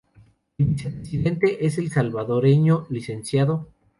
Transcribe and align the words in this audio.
El 0.57 0.65
vicepresidente 0.65 1.63
es 1.63 1.77
el 1.77 1.91
salvadoreño 1.91 2.87
Lic. 2.89 3.21